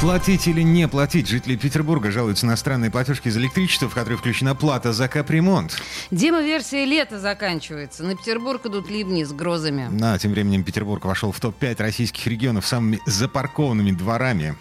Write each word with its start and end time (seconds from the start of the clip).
Платить 0.00 0.48
или 0.48 0.62
не 0.62 0.88
платить? 0.88 1.28
Жители 1.28 1.56
Петербурга 1.56 2.10
жалуются 2.10 2.46
на 2.46 2.56
странные 2.56 2.90
платежки 2.90 3.28
за 3.28 3.38
электричество, 3.38 3.86
в 3.86 3.92
которые 3.92 4.16
включена 4.16 4.54
плата 4.54 4.94
за 4.94 5.08
капремонт. 5.08 5.76
Демо-версия 6.10 6.86
лета 6.86 7.18
заканчивается. 7.18 8.02
На 8.02 8.16
Петербург 8.16 8.64
идут 8.64 8.88
ливни 8.88 9.24
с 9.24 9.32
грозами. 9.32 9.90
А 10.02 10.18
тем 10.18 10.30
временем 10.30 10.64
Петербург 10.64 11.04
вошел 11.04 11.32
в 11.32 11.40
топ-5 11.40 11.82
российских 11.82 12.26
регионов 12.26 12.64
с 12.64 12.70
самыми 12.70 12.98
запаркованными 13.04 13.90
дворами. 13.90 14.56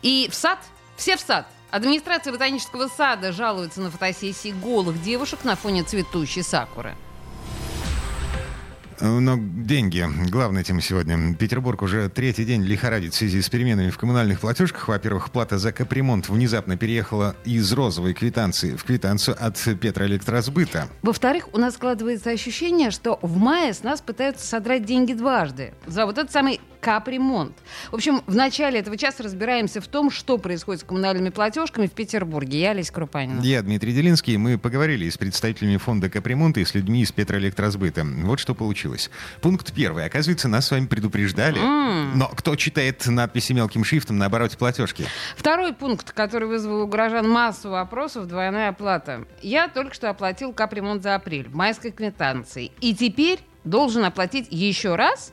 И 0.00 0.26
в 0.30 0.34
сад, 0.34 0.58
все 0.96 1.18
в 1.18 1.20
сад. 1.20 1.46
Администрация 1.70 2.32
ботанического 2.32 2.88
сада 2.88 3.30
жалуется 3.30 3.82
на 3.82 3.90
фотосессии 3.90 4.54
голых 4.62 5.02
девушек 5.02 5.44
на 5.44 5.54
фоне 5.54 5.82
цветущей 5.82 6.42
сакуры. 6.42 6.96
Но 9.00 9.36
деньги. 9.38 10.06
Главная 10.28 10.64
тема 10.64 10.80
сегодня. 10.80 11.34
Петербург 11.34 11.82
уже 11.82 12.08
третий 12.08 12.44
день 12.44 12.62
лихорадит 12.62 13.14
в 13.14 13.16
связи 13.16 13.40
с 13.40 13.48
переменами 13.48 13.90
в 13.90 13.98
коммунальных 13.98 14.40
платежках. 14.40 14.88
Во-первых, 14.88 15.30
плата 15.30 15.58
за 15.58 15.72
капремонт 15.72 16.28
внезапно 16.28 16.76
переехала 16.76 17.36
из 17.44 17.72
розовой 17.72 18.14
квитанции 18.14 18.74
в 18.74 18.84
квитанцию 18.84 19.36
от 19.38 19.56
Петроэлектросбыта. 19.80 20.88
Во-вторых, 21.02 21.48
у 21.52 21.58
нас 21.58 21.74
складывается 21.74 22.30
ощущение, 22.30 22.90
что 22.90 23.18
в 23.22 23.36
мае 23.36 23.72
с 23.72 23.82
нас 23.82 24.00
пытаются 24.00 24.46
содрать 24.46 24.84
деньги 24.84 25.12
дважды. 25.12 25.74
За 25.86 26.04
вот 26.06 26.18
этот 26.18 26.32
самый 26.32 26.60
капремонт. 26.80 27.56
В 27.90 27.94
общем, 27.94 28.22
в 28.26 28.34
начале 28.34 28.80
этого 28.80 28.96
часа 28.96 29.22
разбираемся 29.22 29.80
в 29.80 29.88
том, 29.88 30.10
что 30.10 30.38
происходит 30.38 30.82
с 30.82 30.84
коммунальными 30.84 31.30
платежками 31.30 31.86
в 31.86 31.92
Петербурге. 31.92 32.60
Я 32.60 32.70
Олеся 32.70 32.92
Крупанина. 32.92 33.40
Я 33.40 33.62
Дмитрий 33.62 33.92
Делинский. 33.92 34.36
Мы 34.36 34.58
поговорили 34.58 35.08
с 35.08 35.18
представителями 35.18 35.76
фонда 35.76 36.08
капремонта 36.08 36.60
и 36.60 36.64
с 36.64 36.74
людьми 36.74 37.02
из 37.02 37.12
Петроэлектросбыта. 37.12 38.04
Вот 38.04 38.40
что 38.40 38.54
получилось. 38.54 39.10
Пункт 39.40 39.72
первый. 39.72 40.04
Оказывается, 40.04 40.48
нас 40.48 40.66
с 40.66 40.70
вами 40.70 40.86
предупреждали. 40.86 41.58
М. 41.58 42.18
Но 42.18 42.28
кто 42.28 42.56
читает 42.56 43.06
надписи 43.06 43.52
мелким 43.52 43.84
шрифтом 43.84 44.18
на 44.18 44.26
обороте 44.26 44.56
платежки? 44.56 45.04
Второй 45.36 45.72
пункт, 45.72 46.12
который 46.12 46.48
вызвал 46.48 46.82
у 46.82 46.86
горожан 46.86 47.28
массу 47.28 47.70
вопросов, 47.70 48.26
двойная 48.26 48.70
оплата. 48.70 49.24
Я 49.42 49.68
только 49.68 49.94
что 49.94 50.10
оплатил 50.10 50.52
капремонт 50.52 51.02
за 51.02 51.14
апрель 51.14 51.48
майской 51.50 51.90
квитанции. 51.90 52.72
И 52.80 52.94
теперь 52.94 53.40
должен 53.64 54.04
оплатить 54.04 54.46
еще 54.50 54.94
раз? 54.96 55.32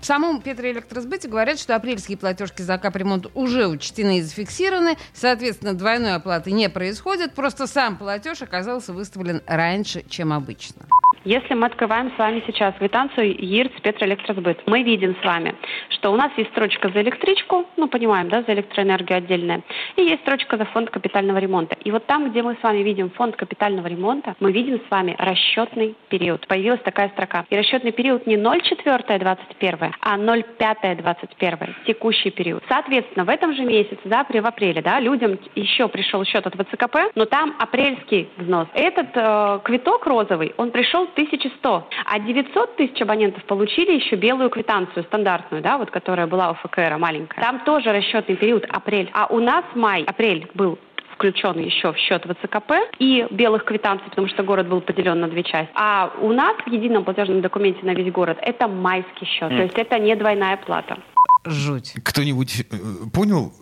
В 0.00 0.06
самом 0.06 0.40
Петроэлектросбыте 0.40 1.28
говорят, 1.28 1.58
что 1.58 1.74
апрельские 1.76 2.18
платежки 2.18 2.62
за 2.62 2.78
капремонт 2.78 3.26
уже 3.34 3.66
учтены 3.66 4.18
и 4.18 4.22
зафиксированы, 4.22 4.96
соответственно, 5.14 5.74
двойной 5.74 6.14
оплаты 6.14 6.52
не 6.52 6.68
происходит, 6.68 7.34
просто 7.34 7.66
сам 7.66 7.96
платеж 7.96 8.42
оказался 8.42 8.92
выставлен 8.92 9.42
раньше, 9.46 10.04
чем 10.08 10.32
обычно. 10.32 10.86
Если 11.24 11.54
мы 11.54 11.66
открываем 11.66 12.10
с 12.14 12.18
вами 12.18 12.42
сейчас 12.46 12.74
квитанцию 12.78 13.34
ЕИРЦ 13.38 13.80
Петроэлектросбыт, 13.82 14.62
мы 14.66 14.82
видим 14.82 15.16
с 15.22 15.24
вами, 15.24 15.54
что 15.90 16.12
у 16.12 16.16
нас 16.16 16.32
есть 16.36 16.50
строчка 16.50 16.88
за 16.88 17.00
электричку, 17.02 17.64
ну, 17.76 17.86
понимаем, 17.88 18.28
да, 18.28 18.42
за 18.42 18.54
электроэнергию 18.54 19.18
отдельная, 19.18 19.62
и 19.96 20.02
есть 20.02 20.22
строчка 20.22 20.56
за 20.56 20.64
фонд 20.66 20.90
капитального 20.90 21.38
ремонта. 21.38 21.76
И 21.84 21.90
вот 21.90 22.06
там, 22.06 22.30
где 22.30 22.42
мы 22.42 22.56
с 22.60 22.62
вами 22.62 22.78
видим 22.82 23.10
фонд 23.10 23.36
капитального 23.36 23.86
ремонта, 23.86 24.34
мы 24.40 24.52
видим 24.52 24.80
с 24.86 24.90
вами 24.90 25.14
расчетный 25.18 25.94
период. 26.08 26.46
Появилась 26.48 26.80
такая 26.80 27.08
строка. 27.10 27.44
И 27.50 27.56
расчетный 27.56 27.92
период 27.92 28.26
не 28.26 28.36
0,4-21, 28.36 29.92
а 30.00 30.18
0,5-21, 30.18 31.74
текущий 31.86 32.30
период. 32.30 32.62
Соответственно, 32.68 33.24
в 33.24 33.28
этом 33.28 33.54
же 33.54 33.64
месяце, 33.64 34.00
да, 34.04 34.24
при- 34.24 34.40
в 34.40 34.46
апреле, 34.46 34.82
да, 34.82 34.98
людям 34.98 35.38
еще 35.54 35.88
пришел 35.88 36.24
счет 36.24 36.46
от 36.46 36.54
ВЦКП, 36.54 37.10
но 37.14 37.26
там 37.26 37.54
апрельский 37.58 38.28
взнос. 38.38 38.66
Этот 38.74 39.08
э, 39.14 39.60
квиток 39.64 40.06
розовый, 40.06 40.52
он 40.56 40.70
пришел 40.70 41.01
1100, 41.12 41.88
а 42.06 42.18
900 42.18 42.76
тысяч 42.76 43.00
абонентов 43.00 43.44
получили 43.44 43.92
еще 43.92 44.16
белую 44.16 44.50
квитанцию 44.50 45.04
стандартную, 45.04 45.62
да, 45.62 45.78
вот 45.78 45.90
которая 45.90 46.26
была 46.26 46.50
у 46.50 46.54
ФКР 46.54 46.96
маленькая. 46.98 47.40
Там 47.40 47.60
тоже 47.64 47.92
расчетный 47.92 48.36
период 48.36 48.64
апрель, 48.68 49.10
а 49.12 49.26
у 49.26 49.40
нас 49.40 49.64
май, 49.74 50.04
апрель 50.04 50.48
был 50.54 50.78
включен 51.14 51.58
еще 51.58 51.92
в 51.92 51.96
счет 51.98 52.24
ВЦКП 52.24 52.72
и 52.98 53.26
белых 53.30 53.64
квитанций, 53.64 54.08
потому 54.08 54.28
что 54.28 54.42
город 54.42 54.68
был 54.68 54.80
поделен 54.80 55.20
на 55.20 55.28
две 55.28 55.44
части. 55.44 55.70
А 55.74 56.12
у 56.20 56.32
нас 56.32 56.56
в 56.66 56.68
едином 56.68 57.04
платежном 57.04 57.40
документе 57.40 57.80
на 57.84 57.94
весь 57.94 58.12
город 58.12 58.38
это 58.42 58.66
майский 58.66 59.26
счет, 59.26 59.50
то 59.50 59.62
есть 59.62 59.78
это 59.78 59.98
не 59.98 60.16
двойная 60.16 60.56
плата. 60.56 60.98
Жуть. 61.44 61.94
Кто-нибудь 62.04 62.60
э, 62.70 62.76
понял? 63.12 63.52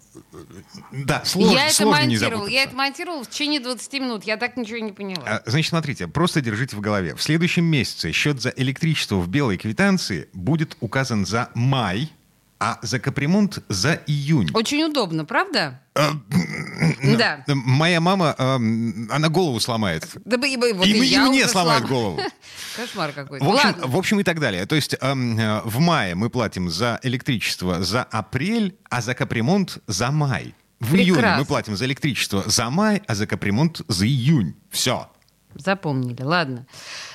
Да, 0.93 1.23
сложно, 1.25 1.57
я 1.57 1.67
это 1.67 1.75
сложно 1.75 2.01
не 2.03 2.15
монтировал. 2.15 2.31
запутаться. 2.33 2.55
Я 2.55 2.63
это 2.65 2.77
монтировал 2.77 3.23
в 3.25 3.29
течение 3.31 3.61
20 3.61 3.93
минут. 3.95 4.25
Я 4.25 4.37
так 4.37 4.57
ничего 4.57 4.79
не 4.79 4.93
поняла. 4.93 5.23
А, 5.27 5.43
Значит, 5.47 5.71
смотрите, 5.71 6.07
просто 6.09 6.41
держите 6.41 6.77
в 6.77 6.81
голове. 6.81 7.15
В 7.15 7.23
следующем 7.23 7.65
месяце 7.65 8.13
счет 8.13 8.41
за 8.41 8.51
электричество 8.57 9.17
в 9.17 9.29
белой 9.29 9.57
квитанции 9.59 10.29
будет 10.33 10.77
указан 10.81 11.27
за 11.27 11.51
май, 11.55 12.11
а 12.61 12.79
за 12.83 12.99
капремонт 13.01 13.59
за 13.69 13.95
июнь. 14.07 14.51
Очень 14.55 14.85
удобно, 14.85 15.25
правда? 15.25 15.81
А, 15.95 16.13
Да. 17.19 17.45
Моя 17.49 18.01
мама, 18.01 18.35
эм, 18.39 19.09
она 19.11 19.29
голову 19.29 19.59
сломает. 19.61 20.07
Да 20.25 20.37
бы, 20.37 20.47
и 20.49 20.57
вот 20.57 20.87
и 20.87 20.91
и 20.91 21.15
и 21.15 21.19
мне 21.19 21.41
уже 21.45 21.49
сломают 21.49 21.85
слом- 21.85 21.89
голову. 21.89 22.21
Кошмар 22.77 23.13
какой-то. 23.13 23.45
В 23.45 23.49
общем, 23.49 23.69
Ладно. 23.69 23.87
в 23.87 23.97
общем 23.97 24.21
и 24.21 24.23
так 24.25 24.39
далее. 24.41 24.67
То 24.67 24.77
есть 24.77 24.95
э, 24.95 24.99
в 25.65 25.79
мае 25.81 26.15
мы 26.15 26.29
платим 26.31 26.71
за 26.71 27.01
электричество 27.03 27.83
за 27.83 28.03
апрель, 28.05 28.77
а 28.91 29.01
за 29.01 29.15
капремонт 29.15 29.79
за 29.87 30.11
май. 30.11 30.55
В 30.81 30.95
июне 30.95 31.15
Прекрасно. 31.15 31.39
мы 31.41 31.45
платим 31.47 31.77
за 31.77 31.85
электричество 31.87 32.45
за 32.47 32.71
май, 32.71 33.03
а 33.07 33.15
за 33.15 33.27
капремонт 33.27 33.83
за 33.89 34.07
июнь. 34.07 34.55
Все. 34.71 35.11
Запомнили, 35.55 36.23
ладно. 36.23 36.67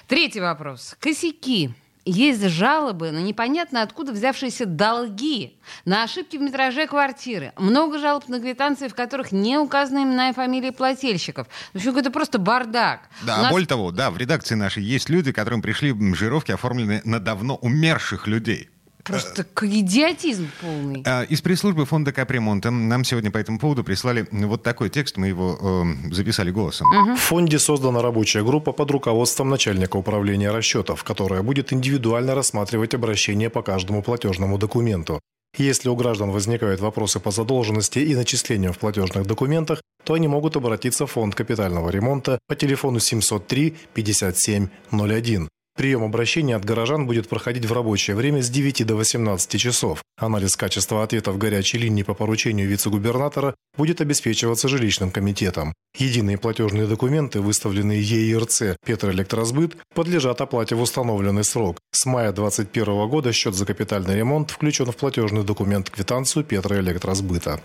Третий 0.07 0.41
вопрос. 0.41 0.95
Косяки. 0.99 1.73
Есть 2.05 2.47
жалобы 2.49 3.09
на 3.09 3.17
непонятно 3.17 3.81
откуда 3.81 4.11
взявшиеся 4.11 4.67
долги, 4.67 5.57
на 5.85 6.03
ошибки 6.03 6.37
в 6.37 6.41
метраже 6.41 6.85
квартиры. 6.85 7.51
Много 7.57 7.97
жалоб 7.97 8.27
на 8.27 8.39
квитанции, 8.39 8.87
в 8.87 8.93
которых 8.93 9.31
не 9.31 9.57
указаны 9.57 10.03
имена 10.03 10.29
и 10.29 10.33
фамилии 10.33 10.69
плательщиков. 10.69 11.47
В 11.73 11.77
общем, 11.77 11.97
это 11.97 12.11
просто 12.11 12.37
бардак. 12.37 13.09
Да, 13.25 13.39
У 13.39 13.41
нас- 13.41 13.51
более 13.51 13.67
того, 13.67 13.91
да, 13.91 14.11
в 14.11 14.17
редакции 14.17 14.53
нашей 14.53 14.83
есть 14.83 15.09
люди, 15.09 15.31
которым 15.31 15.63
пришли 15.63 15.95
жировки, 16.13 16.51
оформленные 16.51 17.01
на 17.05 17.19
давно 17.19 17.55
умерших 17.55 18.27
людей. 18.27 18.69
Просто 19.05 19.45
идиотизм 19.61 20.49
полный. 20.59 21.03
А, 21.05 21.23
Из 21.23 21.41
пресс-службы 21.41 21.85
фонда 21.85 22.11
капремонта 22.11 22.71
нам 22.71 23.03
сегодня 23.03 23.29
по 23.29 23.37
этому 23.37 23.59
поводу 23.59 23.83
прислали 23.83 24.27
вот 24.31 24.63
такой 24.63 24.89
текст, 24.89 25.17
мы 25.17 25.27
его 25.27 25.57
эм, 25.61 26.11
записали 26.13 26.49
голосом. 26.51 26.87
В 27.15 27.19
фонде 27.19 27.59
создана 27.59 28.01
рабочая 28.01 28.43
группа 28.43 28.71
под 28.71 28.91
руководством 28.91 29.49
начальника 29.49 29.97
управления 29.97 30.51
расчетов, 30.51 31.03
которая 31.03 31.43
будет 31.43 31.71
индивидуально 31.71 32.33
рассматривать 32.33 32.93
обращения 32.95 33.49
по 33.49 33.61
каждому 33.61 34.01
платежному 34.01 34.57
документу. 34.57 35.19
Если 35.57 35.87
у 35.87 35.95
граждан 35.95 36.31
возникают 36.31 36.81
вопросы 36.81 37.19
по 37.19 37.31
задолженности 37.31 37.99
и 37.99 38.15
начислениям 38.15 38.73
в 38.73 38.79
платежных 38.79 39.25
документах, 39.25 39.81
то 40.03 40.13
они 40.13 40.27
могут 40.27 40.55
обратиться 40.55 41.05
в 41.05 41.11
фонд 41.11 41.35
капитального 41.35 41.89
ремонта 41.89 42.39
по 42.47 42.55
телефону 42.55 42.99
703 42.99 43.75
57 43.93 44.67
01. 44.91 45.47
Прием 45.77 46.03
обращений 46.05 46.55
от 46.55 46.63
горожан 46.63 47.05
будет 47.05 47.27
проходить 47.27 47.65
в 47.65 47.73
рабочее 47.73 48.15
время 48.15 48.41
с 48.41 48.49
9 48.49 48.85
до 48.87 48.95
18 48.95 49.59
часов. 49.59 50.01
Анализ 50.17 50.55
качества 50.55 51.03
ответов 51.03 51.37
горячей 51.37 51.77
линии 51.79 52.03
по 52.03 52.13
поручению 52.13 52.69
вице-губернатора 52.69 53.55
будет 53.77 53.99
обеспечиваться 53.99 54.69
жилищным 54.69 55.11
комитетом. 55.11 55.73
Единые 55.97 56.37
платежные 56.37 56.87
документы, 56.87 57.41
выставленные 57.41 58.01
ЕИРЦ 58.01 58.77
Петроэлектросбыт, 58.85 59.75
подлежат 59.93 60.39
оплате 60.39 60.75
в 60.75 60.81
установленный 60.81 61.43
срок. 61.43 61.77
С 61.91 62.05
мая 62.05 62.31
2021 62.31 63.09
года 63.09 63.33
счет 63.33 63.53
за 63.53 63.65
капитальный 63.65 64.15
ремонт 64.15 64.51
включен 64.51 64.85
в 64.89 64.95
платежный 64.95 65.43
документ 65.43 65.89
квитанцию 65.89 66.45
Петроэлектросбыта. 66.45 67.59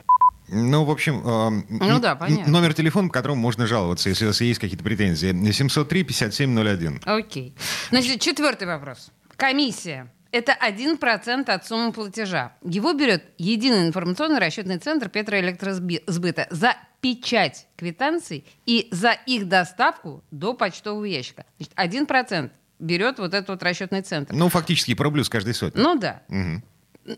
Ну, 0.53 0.85
в 0.85 0.91
общем, 0.91 1.25
эм, 1.25 1.65
Ну 1.69 2.01
да, 2.01 2.17
понятно. 2.17 2.53
номер 2.53 2.75
телефона, 2.75 3.06
по 3.06 3.15
которому 3.15 3.41
можно 3.41 3.69
жаловаться, 3.69 4.09
если 4.09 4.25
у 4.25 4.29
вас 4.29 4.41
есть 4.41 4.59
какие-то 4.59 4.83
претензии. 4.83 5.31
703-5701. 5.31 7.01
Окей. 7.05 7.55
Значит, 7.91 8.21
четвертый 8.21 8.67
вопрос. 8.69 9.11
Комиссия. 9.37 10.13
Это 10.33 10.53
1% 10.53 11.51
от 11.51 11.67
суммы 11.67 11.93
платежа. 11.93 12.53
Его 12.63 12.93
берет 12.93 13.25
единый 13.37 13.89
информационный 13.89 14.39
расчетный 14.39 14.79
центр 14.79 15.09
Петроэлектросбыта 15.09 16.47
за 16.51 16.77
печать 17.01 17.67
квитанций 17.77 18.45
и 18.65 18.89
за 18.93 19.13
их 19.27 19.49
доставку 19.49 20.23
до 20.31 20.55
почтового 20.55 21.05
ящика. 21.05 21.47
Значит, 21.59 22.07
1% 22.09 22.51
берет 22.79 23.19
вот 23.19 23.35
этот 23.35 23.49
вот 23.49 23.63
расчетный 23.65 24.03
центр. 24.03 24.33
Ну, 24.33 24.49
фактически 24.49 24.95
по 24.95 25.05
рублю 25.05 25.25
с 25.25 25.29
каждой 25.29 25.55
сотни. 25.55 25.81
Ну 25.81 25.99
да. 25.99 26.23
Мгм. 26.29 26.63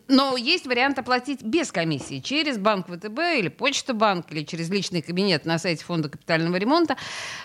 Но 0.07 0.37
есть 0.37 0.67
вариант 0.67 0.99
оплатить 0.99 1.43
без 1.43 1.73
комиссии 1.73 2.21
через 2.21 2.57
банк 2.57 2.87
ВТБ 2.87 3.19
или 3.39 3.49
Почта 3.49 3.95
банк 3.95 4.27
или 4.31 4.45
через 4.45 4.71
личный 4.71 5.03
кабинет 5.03 5.45
на 5.45 5.59
сайте 5.59 5.85
Фонда 5.85 6.09
капитального 6.09 6.57
ремонта. 6.57 6.97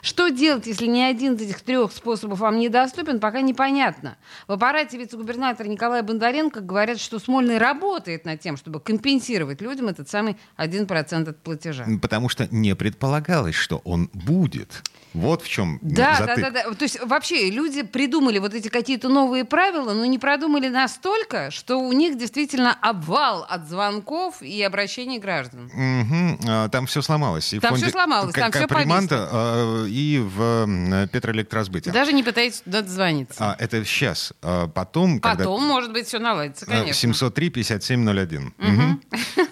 Что 0.01 0.29
делать, 0.29 0.67
если 0.67 0.85
ни 0.85 1.01
один 1.01 1.33
из 1.33 1.41
этих 1.41 1.61
трех 1.61 1.91
способов 1.91 2.39
вам 2.39 2.59
недоступен, 2.59 3.19
пока 3.19 3.41
непонятно. 3.41 4.17
В 4.47 4.51
аппарате 4.51 4.97
вице-губернатора 4.97 5.67
Николая 5.67 6.03
Бондаренко 6.03 6.61
говорят, 6.61 6.99
что 6.99 7.17
Смольный 7.17 7.57
работает 7.57 8.25
над 8.25 8.39
тем, 8.39 8.55
чтобы 8.55 8.79
компенсировать 8.79 9.59
людям 9.61 9.87
этот 9.87 10.07
самый 10.07 10.37
1% 10.57 11.29
от 11.29 11.37
платежа. 11.41 11.85
Потому 12.01 12.29
что 12.29 12.47
не 12.51 12.75
предполагалось, 12.75 13.55
что 13.55 13.81
он 13.83 14.09
будет. 14.13 14.83
Вот 15.13 15.41
в 15.41 15.49
чем 15.49 15.79
да, 15.81 16.15
затык. 16.15 16.35
да, 16.37 16.49
да, 16.51 16.63
да. 16.69 16.73
То 16.75 16.83
есть 16.83 16.99
вообще 17.03 17.49
люди 17.49 17.81
придумали 17.81 18.39
вот 18.39 18.53
эти 18.53 18.67
какие-то 18.67 19.09
новые 19.09 19.45
правила, 19.45 19.93
но 19.93 20.05
не 20.05 20.19
продумали 20.19 20.67
настолько, 20.67 21.49
что 21.51 21.77
у 21.77 21.91
них 21.93 22.17
действительно 22.17 22.73
обвал 22.81 23.45
от 23.49 23.67
звонков 23.67 24.41
и 24.41 24.61
обращений 24.61 25.19
граждан. 25.19 25.71
Угу. 25.73 26.69
Там 26.69 26.85
все 26.85 27.01
сломалось. 27.01 27.53
И 27.53 27.59
там 27.59 27.71
фонде 27.71 27.85
все 27.85 27.91
сломалось, 27.91 28.33
там 28.33 28.51
все 28.51 28.61
Капремонта, 28.61 29.29
а, 29.31 29.85
и 29.85 30.19
в 30.19 31.07
Петроэлектросбыте. 31.11 31.91
Даже 31.91 32.13
не 32.13 32.23
пытайтесь 32.23 32.61
туда 32.61 32.81
дозвониться. 32.81 33.35
А, 33.39 33.55
это 33.59 33.83
сейчас. 33.85 34.33
А 34.41 34.67
потом, 34.67 35.19
Потом, 35.19 35.37
когда... 35.37 35.67
может 35.67 35.91
быть, 35.93 36.07
все 36.07 36.19
наладится, 36.19 36.65
конечно. 36.65 37.07
703-5701. 37.07 38.51
Угу. 38.57 38.99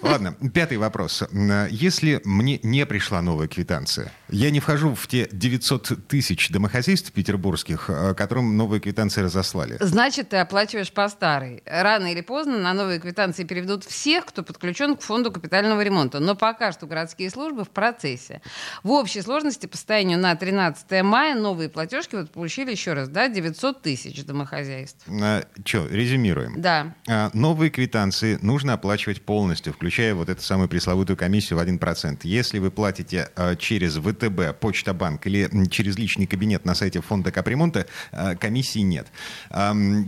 Ладно, 0.02 0.36
пятый 0.52 0.78
вопрос. 0.78 1.24
Если 1.70 2.20
мне 2.24 2.60
не 2.62 2.86
пришла 2.86 3.22
новая 3.22 3.48
квитанция, 3.48 4.12
я 4.28 4.50
не 4.50 4.60
вхожу 4.60 4.94
в 4.94 5.06
те 5.06 5.28
900 5.30 6.06
тысяч 6.08 6.50
домохозяйств 6.50 7.12
петербургских, 7.12 7.90
которым 8.16 8.56
новые 8.56 8.80
квитанции 8.80 9.22
разослали. 9.22 9.76
Значит, 9.80 10.30
ты 10.30 10.36
оплачиваешь 10.36 10.92
по 10.92 11.08
старой. 11.08 11.62
Рано 11.66 12.12
или 12.12 12.20
поздно 12.20 12.58
на 12.58 12.74
новые 12.74 13.00
квитанции 13.00 13.44
переведут 13.44 13.84
всех, 13.84 14.26
кто 14.26 14.42
подключен 14.42 14.96
к 14.96 15.02
фонду 15.02 15.30
капитального 15.30 15.80
ремонта. 15.80 16.20
Но 16.20 16.34
пока 16.34 16.72
что 16.72 16.86
городские 16.86 17.30
службы 17.30 17.64
в 17.64 17.70
процессе. 17.70 18.40
В 18.82 18.90
общей 18.90 19.22
сложности 19.22 19.66
по 19.66 19.76
состоянию 19.76 20.18
на 20.18 20.34
13 20.34 21.02
мая 21.02 21.34
новые 21.34 21.68
платежки 21.68 22.16
вот 22.16 22.30
получили 22.30 22.70
еще 22.70 22.92
раз, 22.92 23.08
да, 23.08 23.28
900 23.28 23.82
тысяч 23.82 24.24
домохозяйств. 24.24 25.06
А, 25.08 25.44
Че, 25.64 25.86
резюмируем. 25.90 26.60
Да. 26.60 26.94
А, 27.08 27.30
новые 27.32 27.70
квитанции 27.70 28.38
нужно 28.42 28.74
оплачивать 28.74 29.22
полностью, 29.22 29.72
включая 29.72 30.14
вот 30.14 30.28
эту 30.28 30.42
самую 30.42 30.68
пресловутую 30.68 31.16
комиссию 31.16 31.58
в 31.58 31.62
1%. 31.62 32.20
Если 32.24 32.58
вы 32.58 32.70
платите 32.70 33.30
а, 33.36 33.56
через 33.56 33.96
ВТБ, 34.16 34.58
Почта 34.58 34.94
Банк 34.94 35.26
или 35.26 35.48
через 35.68 35.96
личный 35.96 36.26
кабинет 36.26 36.64
на 36.64 36.74
сайте 36.74 37.00
фонда 37.00 37.30
капремонта, 37.30 37.86
а, 38.12 38.34
комиссии 38.34 38.80
нет. 38.80 39.06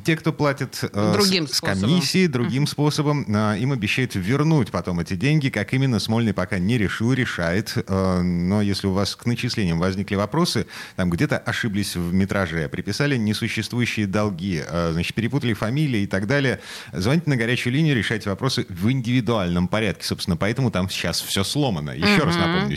Те, 0.05 0.17
кто 0.17 0.33
платит 0.33 0.81
а, 0.93 1.13
другим 1.13 1.47
с, 1.47 1.55
с 1.55 1.61
комиссией, 1.61 2.27
другим 2.27 2.67
способом, 2.67 3.27
а, 3.29 3.55
им 3.55 3.73
обещают 3.73 4.15
вернуть 4.15 4.71
потом 4.71 5.01
эти 5.01 5.15
деньги. 5.15 5.49
Как 5.49 5.73
именно, 5.75 5.99
Смольный 5.99 6.33
пока 6.33 6.59
не 6.59 6.79
решил, 6.79 7.13
решает. 7.13 7.77
Но 7.89 8.63
если 8.63 8.87
у 8.87 8.93
вас 8.93 9.17
к 9.17 9.27
начислениям 9.27 9.79
возникли 9.79 10.15
вопросы, 10.15 10.67
там 10.97 11.11
где-то 11.11 11.39
ошиблись 11.39 11.97
в 11.97 12.13
метраже, 12.13 12.69
приписали 12.69 13.17
несуществующие 13.17 14.07
долги, 14.07 14.63
значит, 14.69 15.15
перепутали 15.15 15.53
фамилии 15.53 16.03
и 16.03 16.07
так 16.07 16.27
далее, 16.27 16.61
звоните 16.93 17.29
на 17.31 17.37
горячую 17.37 17.73
линию, 17.73 17.97
решайте 17.97 18.31
вопросы 18.31 18.67
в 18.69 18.91
индивидуальном 18.91 19.69
порядке. 19.69 20.05
Собственно, 20.05 20.37
поэтому 20.37 20.71
там 20.71 20.89
сейчас 20.89 21.21
все 21.21 21.45
сломано. 21.45 21.91
Еще 21.91 22.23
раз 22.23 22.37
напомню, 22.37 22.77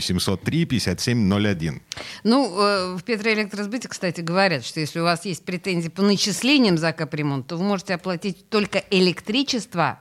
703-5701. 1.30 1.80
Ну, 2.24 2.60
э, 2.60 2.96
в 2.96 3.02
Петроэлектросбыте, 3.02 3.88
кстати, 3.88 4.20
говорят, 4.20 4.64
что 4.64 4.80
если 4.80 5.00
у 5.00 5.04
вас 5.04 5.24
есть 5.24 5.44
претензии 5.44 5.88
по 5.88 6.02
начислениям 6.02 6.78
за 6.78 6.92
капремонт, 6.92 7.46
то 7.46 7.56
вы 7.56 7.64
можете 7.64 7.94
оплатить 7.94 8.48
только 8.48 8.82
электричество, 8.90 10.00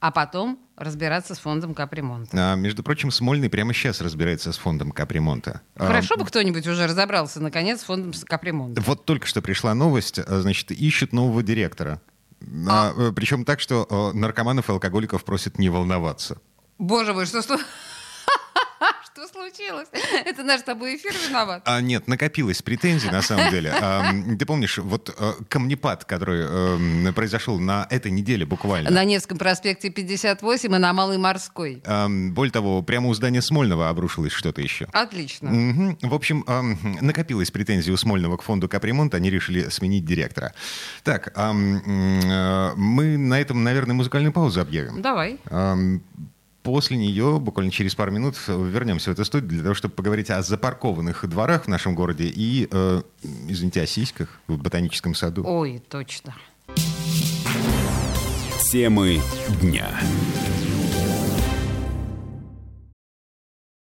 а 0.00 0.10
потом 0.10 0.58
разбираться 0.76 1.34
с 1.34 1.38
фондом 1.38 1.74
капремонта. 1.74 2.52
А, 2.52 2.56
между 2.56 2.82
прочим, 2.82 3.10
Смольный 3.10 3.48
прямо 3.48 3.72
сейчас 3.72 4.00
разбирается 4.00 4.52
с 4.52 4.58
фондом 4.58 4.90
капремонта. 4.90 5.60
Хорошо 5.76 6.14
а, 6.14 6.18
бы 6.18 6.24
кто-нибудь 6.24 6.66
уже 6.66 6.86
разобрался, 6.86 7.40
наконец, 7.40 7.80
с 7.80 7.84
фондом 7.84 8.12
капремонта. 8.26 8.80
Вот 8.82 9.04
только 9.04 9.26
что 9.26 9.42
пришла 9.42 9.74
новость, 9.74 10.18
а, 10.18 10.40
значит, 10.40 10.70
ищут 10.72 11.12
нового 11.12 11.42
директора. 11.42 12.00
А? 12.68 12.92
А, 12.96 13.12
причем 13.12 13.44
так, 13.44 13.60
что 13.60 14.12
наркоманов 14.14 14.68
и 14.68 14.72
алкоголиков 14.72 15.24
просят 15.24 15.58
не 15.58 15.68
волноваться. 15.68 16.38
Боже 16.78 17.14
мой, 17.14 17.26
что... 17.26 17.42
что... 17.42 17.58
Что 19.22 19.40
случилось? 19.40 19.88
Это 20.24 20.42
наш 20.42 20.60
с 20.60 20.64
тобой 20.64 20.96
эфир 20.96 21.12
виноват? 21.28 21.62
А, 21.64 21.80
нет, 21.80 22.08
накопилось 22.08 22.62
претензий, 22.62 23.10
на 23.10 23.22
самом 23.22 23.50
деле. 23.50 23.72
А, 23.82 24.12
ты 24.38 24.46
помнишь, 24.46 24.78
вот 24.78 25.14
а, 25.18 25.34
камнепад, 25.48 26.04
который 26.04 26.44
а, 26.44 27.12
произошел 27.12 27.58
на 27.58 27.86
этой 27.90 28.12
неделе 28.12 28.46
буквально. 28.46 28.90
На 28.90 29.02
Невском 29.04 29.38
проспекте 29.38 29.90
58 29.90 30.74
и 30.74 30.78
на 30.78 30.92
Малой 30.92 31.18
Морской. 31.18 31.82
А, 31.84 32.08
более 32.08 32.52
того, 32.52 32.82
прямо 32.82 33.08
у 33.08 33.14
здания 33.14 33.42
Смольного 33.42 33.88
обрушилось 33.88 34.32
что-то 34.32 34.60
еще. 34.60 34.86
Отлично. 34.92 35.50
Угу. 35.50 36.08
В 36.08 36.14
общем, 36.14 36.44
а, 36.46 36.62
накопилось 37.00 37.50
претензий 37.50 37.90
у 37.90 37.96
Смольного 37.96 38.36
к 38.36 38.42
фонду 38.42 38.68
капремонт, 38.68 39.14
они 39.14 39.30
решили 39.30 39.68
сменить 39.68 40.04
директора. 40.04 40.54
Так, 41.02 41.32
а, 41.34 41.52
мы 41.52 43.16
на 43.16 43.40
этом, 43.40 43.64
наверное, 43.64 43.94
музыкальную 43.94 44.32
паузу 44.32 44.60
объявим. 44.60 45.02
Давай. 45.02 45.38
После 46.62 46.96
нее, 46.96 47.40
буквально 47.40 47.72
через 47.72 47.94
пару 47.94 48.12
минут, 48.12 48.36
вернемся 48.46 49.10
в 49.10 49.14
эту 49.14 49.24
студию 49.24 49.50
для 49.50 49.62
того, 49.62 49.74
чтобы 49.74 49.94
поговорить 49.94 50.30
о 50.30 50.42
запаркованных 50.42 51.28
дворах 51.28 51.64
в 51.64 51.68
нашем 51.68 51.96
городе 51.96 52.24
и, 52.26 52.68
э, 52.70 53.02
извините, 53.48 53.82
о 53.82 53.86
сиськах 53.86 54.28
в 54.46 54.58
ботаническом 54.58 55.14
саду. 55.14 55.44
Ой, 55.44 55.82
точно. 55.88 56.34
Темы 58.70 59.20
дня. 59.60 59.88